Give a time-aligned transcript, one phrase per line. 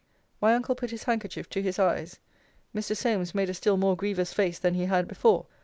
[0.41, 2.17] My uncle put his handkerchief to his eyes.
[2.75, 2.97] Mr.
[2.97, 5.45] Solmes made a still more grievous face than he had before.